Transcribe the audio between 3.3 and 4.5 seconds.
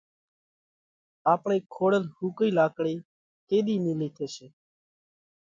ڪِيۮِي نيلئِي ٿيشي؟